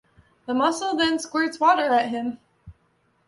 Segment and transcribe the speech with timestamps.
[0.47, 2.39] The mussel then squirts water at him.